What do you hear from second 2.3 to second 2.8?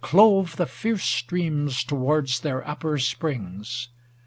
their up